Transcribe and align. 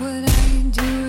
would 0.00 0.24
I 0.24 0.62
do 0.70 0.99